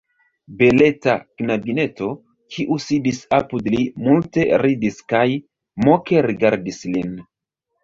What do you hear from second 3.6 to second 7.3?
li, multe ridis kaj moke rigardis lin.